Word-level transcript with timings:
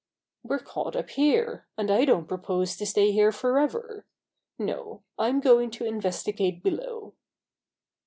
"We're 0.41 0.57
caught 0.57 0.95
up 0.95 1.11
here, 1.11 1.67
and 1.77 1.91
I 1.91 2.05
don't 2.05 2.25
propose 2.27 2.75
to 2.77 2.87
stay 2.87 3.11
here 3.11 3.31
forever. 3.31 4.07
No, 4.57 5.03
I'm 5.19 5.39
going 5.39 5.69
to 5.69 5.83
inves 5.83 6.25
tigate 6.25 6.63
below." 6.63 7.13